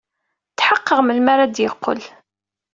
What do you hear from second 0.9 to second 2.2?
melmi ara d-yeqqel.